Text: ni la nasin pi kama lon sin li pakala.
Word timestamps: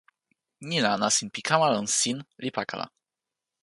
ni 0.67 0.77
la 0.83 0.91
nasin 1.01 1.27
pi 1.33 1.41
kama 1.47 1.67
lon 1.73 1.87
sin 1.99 2.17
li 2.43 2.49
pakala. 2.57 2.85